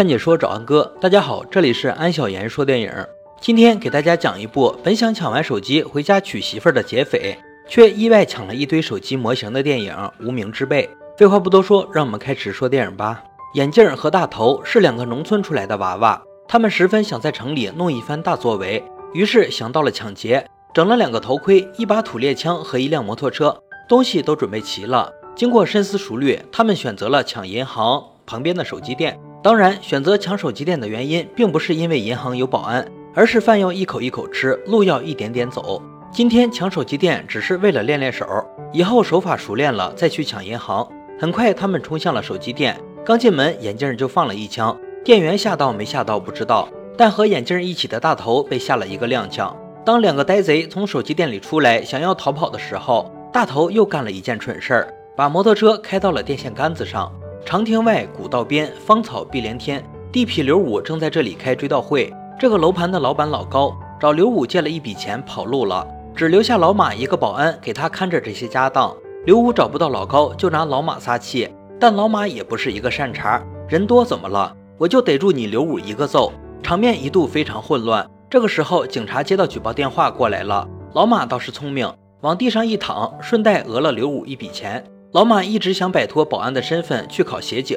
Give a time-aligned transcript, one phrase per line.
[0.00, 2.90] 看解说找安哥，大家好，这里是安小言说电影。
[3.38, 7.36] 今天给大家讲一部本想抢完手机回家娶媳妇儿的劫匪，
[7.68, 10.86] 却意外抢了一堆手机模型的电影《无名之辈》。
[11.18, 13.22] 废话不多说，让我们开始说电影吧。
[13.52, 18.82] 眼镜和大头是两个农村出来的娃娃，他们十分想在城里弄一番大作为，
[19.12, 23.54] 于是想到了抢劫，整了两个头盔、一把土猎枪和一辆摩托车，
[23.86, 25.12] 东西都准备齐了。
[25.36, 29.20] 经过深思熟虑，他们选择了抢银行旁边的手机店。
[29.42, 35.80] 当然，选择抢手机店的原因，并不是因为银行有保安，而是饭要一口一口吃，路要一点点走。
[36.12, 38.26] 今天抢手机店只是为了练练手，
[38.72, 40.86] 以后手法熟练了再去抢银行。
[41.18, 44.76] 很快，他们冲向了手机店，刚进门，眼镜就放了一枪。
[45.02, 49.54] 店员吓到没吓到不知道，但和眼镜一起的大头被吓了一个踉跄。
[49.86, 57.10] 当两个呆贼从手机店里出来，想要逃跑的时候，大头又干了一件蠢事儿，把摩托车开到了电线杆子上。
[57.44, 59.82] 长亭外，古道边，芳草碧连天。
[60.12, 62.12] 地痞刘武正在这里开追悼会。
[62.38, 68.94] 这个楼盘的老板老高找刘武借了一笔钱，跑路了，只留下老马一个保安给他看着这些家当。
[69.24, 74.54] 刘武找不到老高，就拿老马撒气，但老马也不是一个善茬，人多怎么了？
[74.78, 76.32] 我就逮住你刘武一个揍。
[76.62, 78.08] 场面一度非常混乱。
[78.28, 80.66] 这个时候，警察接到举报电话过来了。
[80.92, 84.84] 老马倒是聪明，往地上一躺，顺带讹了刘武一笔钱。
[85.12, 87.76] 老马一直想摆脱保安的身份去考协警，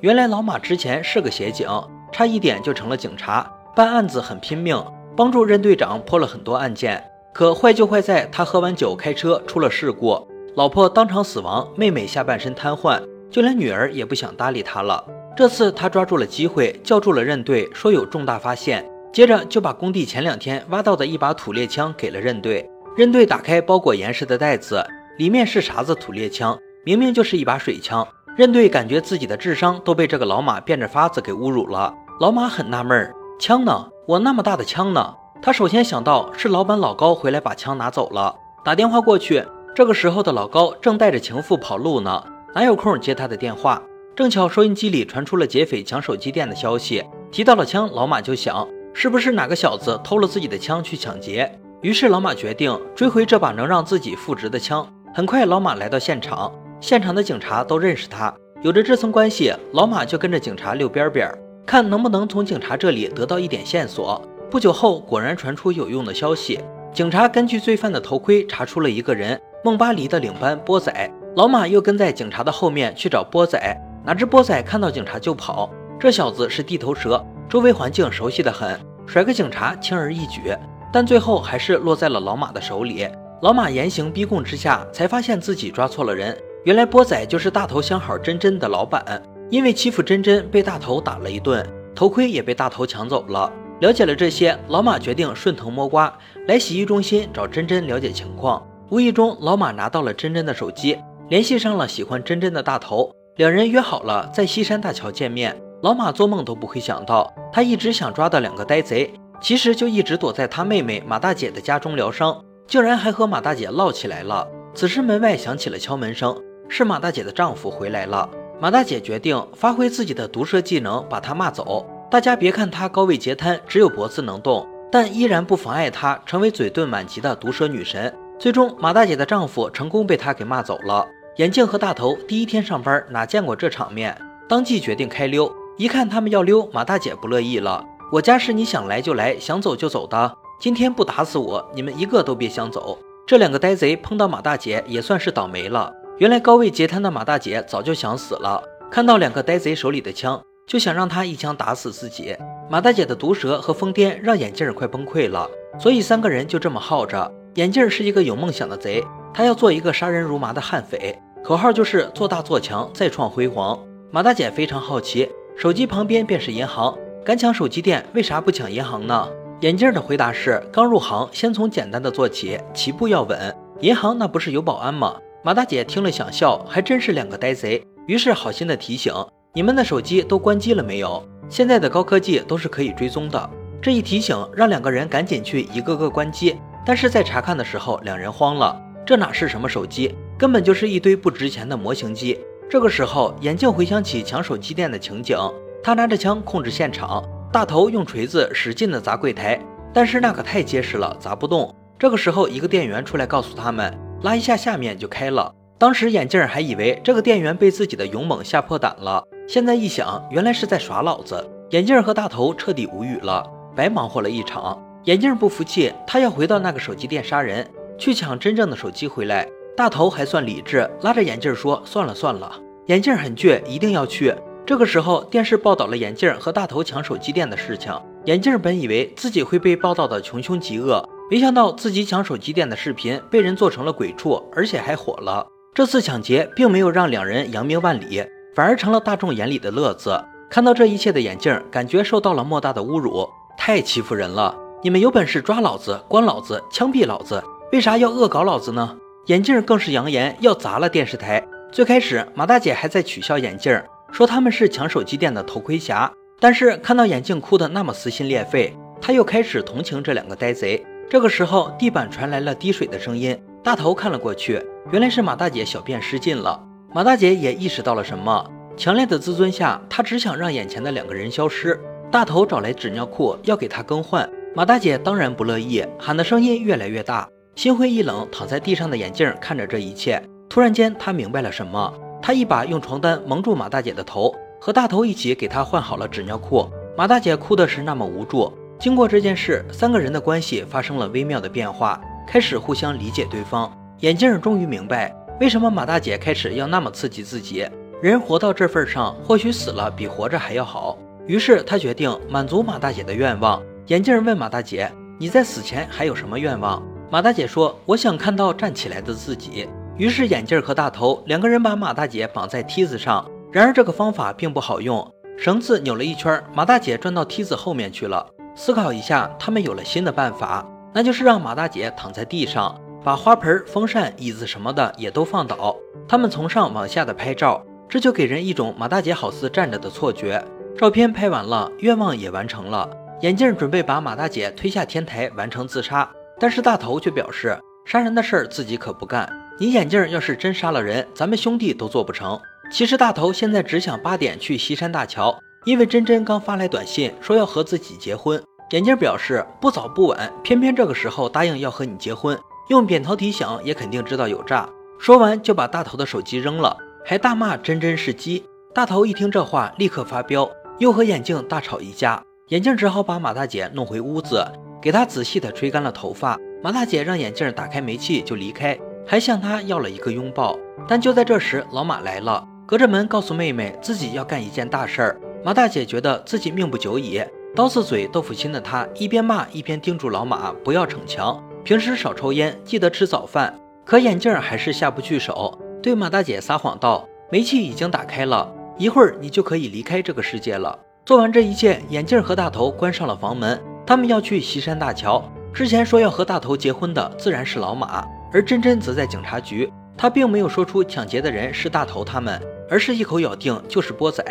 [0.00, 1.66] 原来老马之前是个协警，
[2.12, 4.78] 差一点就成了警察，办案子很拼命，
[5.16, 7.02] 帮助任队长破了很多案件。
[7.32, 15.02] 可坏就坏在他喝完酒开车出了事故，老婆当场死亡，妹妹下半身瘫痪，就连女儿也不想搭理他了。
[15.34, 22.68] 这次他抓住了机会，叫住了任队，说有重大发现，接着就把工地前两天挖到的一把土猎枪给了任队。
[22.94, 24.84] 任队打开包裹严实的袋子，
[25.16, 26.56] 里面是啥子土猎枪？
[26.84, 31.94] 明明就是一把水枪，任队感觉自己的智商都被这个老马变着法子给侮辱了。
[32.20, 33.88] 老马很纳闷儿，枪呢？
[34.06, 35.14] 我那么大的枪呢？
[35.40, 39.42] 他首先想到是老板老高回来把枪拿走了，打电话过去。
[39.74, 42.22] 这个时候的老高正带着情妇跑路呢，
[42.54, 43.80] 哪有空接他的电话？
[44.14, 51.50] 正巧收音机里传出了劫匪抢手机店的消息，提到了枪，老马就想是不是哪个小子偷了自己的枪去抢劫？
[51.80, 54.86] 于是老马决定追回这把能让自己复职的枪。
[55.14, 56.52] 很快，老马来到现场。
[56.84, 58.30] 现场的警察都认识他，
[58.60, 61.26] 有着这层关系，老马就跟着警察溜边边，
[61.64, 64.20] 看能不能从警察这里得到一点线索。
[64.50, 66.60] 不久后，果然传出有用的消息，
[66.92, 71.10] 警察根据罪犯的头盔查出了一个人——梦巴黎的领班波仔。
[71.36, 73.58] 老马又跟在警察的后面去找波仔，
[74.04, 75.70] 哪知波仔看到警察就跑。
[75.98, 80.54] 这小子是地头蛇，周围环境熟悉的很，甩个警察轻而易举，
[80.92, 83.08] 但最后还是落在了老马的手里。
[83.40, 86.36] 老马严刑逼供之下，才发现自己抓错了人。
[86.64, 91.62] 原来波仔就是大头相好真真的老板，因为欺负真真被大头打了一顿，
[91.94, 93.52] 头盔也被大头抢走了。
[93.80, 96.16] 了解了这些，老马决定顺藤摸瓜，
[96.48, 98.66] 来洗浴中心找真真了解情况。
[98.88, 100.98] 无意中，老马拿到了真真的手机，
[101.28, 105.54] 联系上了喜欢真真的大头，两人约好了在西山大桥见面。
[105.82, 114.48] 老马做梦都不会想到，他一直想抓的两个呆贼，其实就一直躲在他妹妹马大姐的家中疗伤，竟然还和马大姐唠起来了。
[114.72, 116.34] 此时门外响起了敲门声。
[116.68, 118.28] 是马大姐的丈夫回来了。
[118.60, 121.84] 马大姐决定发挥自己的毒舌技能，把他骂走。
[122.10, 128.14] 大家别看她高位截瘫，只有脖子能动，但依然不妨碍她成为嘴遁满级的毒舌女神。
[128.38, 131.06] 最终，马大姐的丈夫成功被她给骂走了。
[131.36, 134.16] 眼镜和大头第一天上班哪见过这场面，
[134.48, 135.52] 当即决定开溜。
[135.76, 142.96] 一看他们要溜，马大姐不乐意了：“我家是你想来就来，想走就走的，今天不打死我，你们一个都别想走。”
[143.26, 145.92] 这两个呆贼碰到马大姐也算是倒霉了。
[146.18, 152.36] 原来高位截瘫的马大姐早就想死了，看到两个呆贼手里的枪，就想让他一枪打死自己。
[152.70, 157.28] 马大姐的毒舌和疯癫让眼镜快崩溃了，所以三个人就这么耗着。
[157.54, 159.02] 眼镜是一个有梦想的贼，
[159.32, 163.76] 他要做一个杀人如麻的悍匪，口号就是做大做强，再创辉煌。
[164.12, 169.28] 马大姐非常好奇，手机旁边便是银行，敢抢手机店，为啥不抢银行呢？
[169.62, 173.52] 眼镜的回答是：刚入行，先从简单的做起，起步要稳。
[173.80, 175.16] 银行那不是有保安吗？
[175.44, 177.86] 马大姐听了想笑，还真是两个呆贼。
[178.06, 179.12] 于是好心的提醒
[179.52, 181.22] ：“你们的手机都关机了没有？
[181.50, 186.56] 现在的高科技都是可以追踪的。”这一提醒让两个人赶紧去一个个关机。
[186.86, 188.74] 但是在查看的时候，两人慌了，
[189.04, 192.40] 这哪是什么手机，根本就是一堆不值钱的模型机。
[192.70, 195.36] 这个时候，眼镜回想起抢手机店的情景，
[195.82, 199.60] 他拿着枪控制现场，大头用锤子使劲的砸柜台，
[199.92, 201.74] 但是那可太结实了，砸不动。
[201.98, 203.94] 这个时候，一个店员出来告诉他们。
[204.24, 205.54] 拉一下，下面就开了。
[205.76, 211.46] 当时眼镜还以为这个店员被自己的勇猛吓破胆了，现在一想，原来是在耍老子。
[211.72, 213.44] 眼镜和大头彻底无语了，
[213.76, 214.82] 白忙活了一场。
[215.04, 219.46] 眼镜不服气，他要回到那个手机店杀人，去抢真正的手机回来。
[219.76, 222.50] 大头还算理智，拉着眼镜说：“算了算了。”
[222.88, 224.34] 眼镜很倔，一定要去。
[224.64, 227.92] 这个时候，电视报道了眼镜和大头抢手机店的事情。
[228.24, 235.46] 眼镜本以为自己会被报道的穷凶极恶，没想到自己抢手机店的视频被人做成了鬼畜，而且还火了。
[235.72, 238.22] 这次抢劫并没有让两人扬名万里，
[238.54, 240.22] 反而成了大众眼里的乐子。
[240.50, 243.26] 看到这一切的眼镜，感觉受到了莫大的侮辱，
[243.56, 244.54] 太欺负人了！
[244.82, 247.42] 你们有本事抓老子，关老子，枪毙老子，
[247.72, 248.96] 为啥要恶搞老子呢？
[249.26, 251.42] 眼镜更是扬言要砸了电视台。
[251.72, 253.82] 最开始，马大姐还在取笑眼镜，
[254.12, 256.12] 说他们是抢手机店的头盔侠。
[256.38, 260.84] 但是看到眼镜哭得那么撕心裂肺，他又开始同情这两个呆贼。
[261.08, 264.60] 这个时候，地板传来了滴水的声音，大头看了过去，
[264.90, 266.60] 原来是马大姐小便失禁了。
[266.92, 268.50] 马大姐也意识到了什么。
[268.76, 271.78] 强烈的自尊下，她只想让眼前的两个人消失。
[272.10, 277.28] 大头找来纸尿裤要给她更换，马大姐当然不乐意，喊的声音越来越大。
[277.54, 281.92] 心灰意冷躺在地上的眼镜看着这一切，突然间他明白了什么。
[282.20, 286.68] 他一把用床单蒙住马大姐的头，和大头一起给她换好了纸尿裤。
[286.96, 288.52] 马大姐哭的是那么无助。
[288.84, 291.98] 经过这件事，三个人的关系发生了微妙的变化，
[292.28, 293.74] 开始互相理解对方。
[294.00, 295.10] 眼镜终于明白
[295.40, 297.66] 为什么马大姐开始要那么刺激自己。
[298.02, 300.98] 人活到这份上，或许死了比活着还要好。
[301.26, 303.62] 于是他决定满足马大姐的愿望。
[303.86, 309.66] 眼镜问马大姐：“你在死前还有什么愿望？”马大姐说：“我想看到站起来的自己。”
[309.96, 313.26] 于是眼镜和大头两个人把马大姐绑在梯子上。
[313.50, 318.26] 然而这个方法并不好用，绳子扭了一圈，马大姐转到梯子后面去了。
[318.54, 325.76] 思考一下，他们有了新的办法，那就是让马大姐躺在地上，把花盆、风扇、椅子什么的也都放倒，
[326.08, 327.64] 他们从上往下的拍照。
[327.88, 330.42] 这就给人一种马大姐好似站着的错觉。
[330.76, 332.88] 照片拍完了，愿望也完成了。
[333.20, 336.08] 眼镜准备把马大姐推下天台，完成自杀。
[336.40, 339.28] 但是大头却表示，杀人的事儿自己可不干。
[339.58, 342.40] 你眼镜要是真杀了人，咱们兄弟都做不成。
[342.72, 348.42] 其实大头现在只想八点去西山大桥，因为真真刚发来短信说要和自己结婚。
[348.70, 352.38] 眼镜表示不早不晚，偏偏这个时候答应要和你结婚，
[352.68, 354.68] 用扁桃体想也肯定知道有诈。
[354.98, 356.76] 说完就把大头的手机扔了。
[357.04, 358.42] 还大骂真真是鸡，
[358.74, 362.22] 大头一听这话，立刻发飙，又和眼镜大吵一架。
[362.48, 364.44] 眼镜只好把马大姐弄回屋子，
[364.80, 366.38] 给她仔细的吹干了头发。
[366.62, 370.58] 马大姐让眼镜打开煤气就离开，还向他要了一个拥抱。
[370.88, 375.20] 但就在这时，老马来了，隔着门告诉妹妹自己要干一件大事儿。
[375.44, 377.22] 马大姐觉得自己命不久矣，
[377.54, 383.54] 刀子嘴豆腐心的她一边骂一边叮嘱老马不要逞强，平时少抽烟，记得吃早饭。
[383.84, 385.60] 可眼镜还是下不去手。
[385.82, 393.62] 对马大姐撒谎道：“煤气已经打开了，一会儿你就可以离开这个世界了。”做完这一切，眼镜和大头关上了房门。
[393.86, 395.22] 他们要去西山大桥。
[395.52, 398.02] 之前说要和大头结婚的自然是老马，
[398.32, 399.70] 而真真则在警察局。
[399.94, 402.40] 他并没有说出抢劫的人是大头他们，
[402.70, 404.24] 而是一口咬定就是波仔。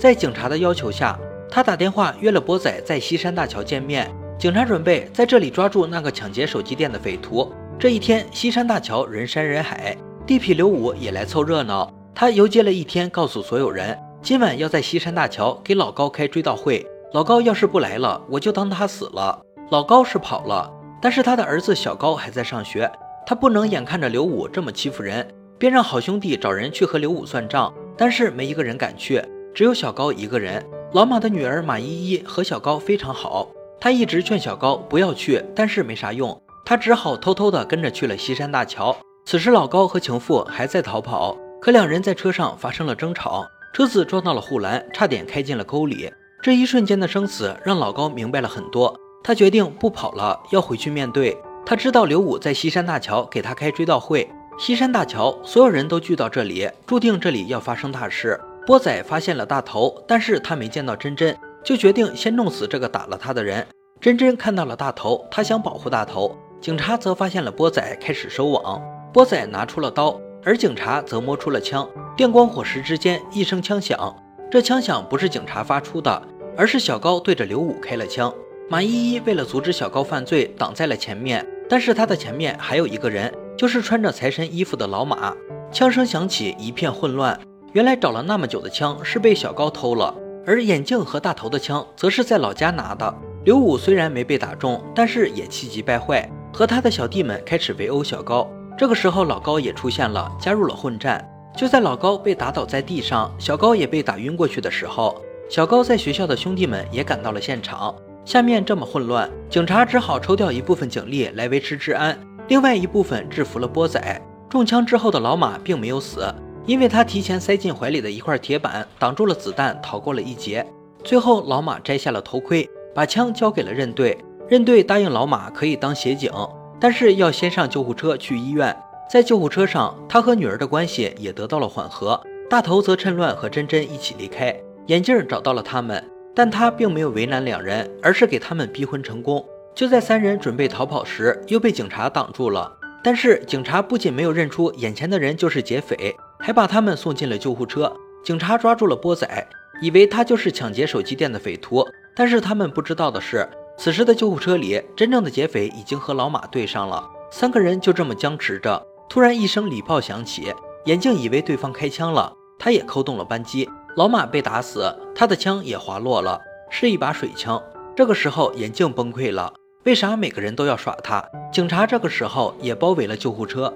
[0.00, 1.14] 在警察的要求下，
[1.50, 4.10] 他打电话约了波仔在西山大桥见面。
[4.38, 7.52] 警察准备在这里抓住那个抢劫手机店的匪徒。
[7.78, 9.94] 这一天，西山大桥人山人海。
[10.26, 16.86] 地痞刘武也来凑热闹，他游街了一天，告诉所有人，今晚要在西山大桥给老高开追悼会。
[17.12, 19.38] 老高要是不来了，我就当他死了。
[19.70, 22.90] 老高是跑了，但是他的儿子小高还在上学，
[23.26, 25.28] 他不能眼看着刘武这么欺负人，
[25.58, 27.70] 便让好兄弟找人去和刘武算账。
[27.98, 29.22] 但是没一个人敢去，
[29.54, 30.64] 只有小高一个人。
[30.92, 33.48] 老马的女儿马依依和小高非常好，
[33.80, 38.96] 他一直劝小高不要去，但是没啥用，他只好偷偷的跟着去了西山大桥。
[39.24, 46.10] 此时，老高和情妇还在逃跑，可两人在车上发生了争吵，车子撞到了护栏，差点开进了沟里。
[46.42, 51.36] 这一瞬间的生死让老高明白了很多，他决定不跑了，要回去面对。
[51.64, 54.28] 他知道刘武在西山大桥给他开追悼会，
[54.58, 58.40] 西山大桥所有人都聚到这里，注定这里要发生大事。
[58.66, 63.66] 波仔发现了大头，但是他没见到真真，就决定先弄死这个打了他的人。
[64.00, 68.80] 真真看到了大头，他想保护大头，警察则发现了波仔，开始收网。
[69.12, 71.88] 波仔拿出了刀，而警察则摸出了枪。
[72.16, 74.14] 电光火石之间，一声枪响。
[74.50, 76.22] 这枪响不是警察发出的，
[76.56, 78.32] 而是小高对着刘武开了枪。
[78.68, 81.44] 马依依为了阻止小高犯罪，挡在了前面。
[81.68, 85.34] 但是他的前面还有一个人，就是穿着财神衣服的老马。
[85.72, 87.38] 枪声响起，一片混乱。
[87.72, 90.12] 原来找了那么久的枪是被小高偷了，
[90.44, 93.14] 而眼镜和大头的枪则是在老家拿的。
[93.44, 98.50] 刘武虽然没被打中，但是也气急败坏，和他的小弟们开始围殴小高。
[98.76, 101.24] 这个时候，老高也出现了，加入了混战。
[101.56, 107.94] 就在老高被打倒在地上，小高也被打晕过去的时候，小高在学校的兄弟们也赶到了现场。
[108.24, 114.20] 下面这么混乱，警察只好抽调一部分警力来维持治安，另外一部分制服了波仔。
[114.48, 116.26] 中枪之后的老马并没有死，
[116.70, 120.64] 因为他提前塞进怀里的一块铁板挡住了子弹，逃过了一劫。
[121.02, 124.16] 最后，老马摘下了头盔，把枪交给了任队。
[124.48, 126.30] 任队答应老马可以当协警，
[126.78, 128.72] 但是要先上救护车去医院。
[129.10, 132.22] 在救护车上，他和女儿的关系也得到了缓和。
[132.48, 134.56] 大头则趁乱和珍珍一起离开。
[134.86, 136.00] 眼镜找到了他们。
[136.36, 139.44] 但他并没有为难两人，而是给他们逼婚成功。
[139.74, 142.72] 就在三人准备逃跑时，又被警察挡住了。
[143.02, 147.92] 但是警察不仅没有认出眼前的人就是劫匪，还把他们送进了救护车。
[148.24, 149.48] 警察抓住了波仔，
[149.80, 151.86] 以为他就是抢劫手机店的匪徒。
[152.16, 157.08] 但是他们不知道的是，此时的救护车里，真正的劫匪已经和老马对上了。
[157.30, 158.84] 三个人就这么僵持着。
[159.08, 160.52] 突然一声礼炮响起，
[160.86, 163.68] 眼镜以为对方开枪了，他也扣动了扳机。
[163.96, 167.62] 老马被打死，他的枪也滑落了，是一把水枪。
[167.96, 169.52] 这个时候，眼镜崩溃了。
[169.84, 171.24] 为啥每个人都要耍他？
[171.52, 173.72] 警察这个时候也包围了救护车。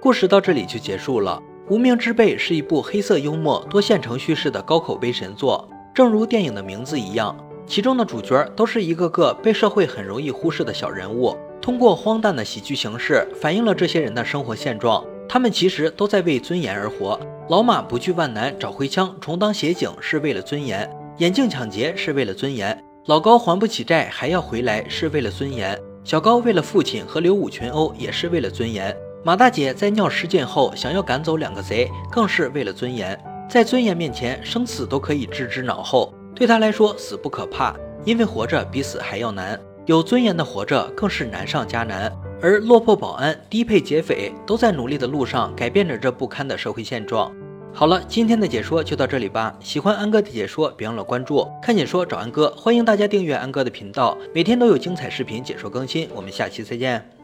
[0.00, 1.42] 故事到这里就结束了。
[1.70, 15.04] 《无名之辈》是一部黑色幽默、多线程叙事的高口碑神作，正如电影的名字一样，其中的主角都是一个个被社会很容易忽视的小人物，通过荒诞的喜剧形式，反映了这些人的生活现状。
[15.28, 17.20] 他们其实都在为尊严而活。
[17.50, 28.90] 老马不惧万难找回枪，重当协警是为了尊严；眼镜抢劫是为了尊严；老高还不起债还要回来是为了尊严；小高为了父亲和刘武群殴也是为了尊严；
[29.24, 33.18] 马大姐在尿失禁后想要赶走两个贼，更是为了尊严。
[33.48, 36.14] 在尊严面前，生死都可以置之脑后。
[36.34, 39.58] 对她来说，死不可怕，因为活着比死还要难。
[39.86, 42.12] 有尊严的活着更是难上加难。
[42.40, 47.32] 而落魄保安、低配劫匪都在努力的路上改变着这不堪的社会现状。
[47.74, 49.52] 好了，今天的解说就到这里吧。
[49.60, 51.48] 喜欢安哥的解说，别忘了关注。
[51.60, 56.08] 看解说找安哥，欢迎大家订阅安哥的频道，每天都有精彩视频解说更新。
[56.14, 57.17] 我们下期再见。